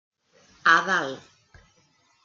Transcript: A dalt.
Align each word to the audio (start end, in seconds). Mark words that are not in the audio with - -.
A 0.73 0.75
dalt. 0.87 1.21